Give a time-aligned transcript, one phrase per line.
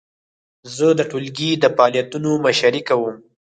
[0.75, 3.15] زه د ټولګي د فعالیتونو مشري کوم.